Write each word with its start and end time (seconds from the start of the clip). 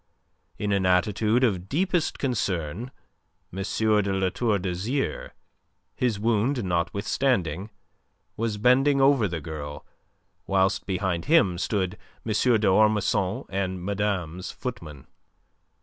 In 0.57 0.71
an 0.71 0.87
attitude 0.87 1.43
of 1.43 1.69
deepest 1.69 2.17
concern, 2.17 2.89
M. 3.53 3.61
de 3.77 4.01
La 4.11 4.29
Tour 4.29 4.57
d'Azyr, 4.57 5.29
his 5.95 6.19
wound 6.19 6.63
notwithstanding, 6.63 7.69
was 8.35 8.57
bending 8.57 8.99
over 8.99 9.27
the 9.27 9.41
girl, 9.41 9.85
whilst 10.47 10.87
behind 10.87 11.25
him 11.25 11.59
stood 11.59 11.99
M. 12.25 12.31
d'Ormesson 12.59 13.45
and 13.51 13.85
madame's 13.85 14.49
footman. 14.49 15.05